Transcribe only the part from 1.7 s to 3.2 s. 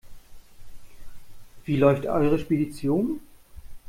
läuft eure Spedition?